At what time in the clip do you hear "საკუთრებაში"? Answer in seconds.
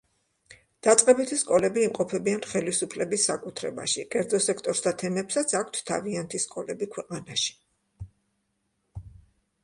3.29-4.05